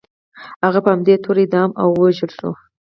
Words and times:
هغه 0.65 0.79
په 0.85 0.89
همدې 0.93 1.15
تور 1.23 1.37
اعدام 1.43 1.69
او 1.81 1.87
ووژل 1.91 2.31
شو. 2.37 2.51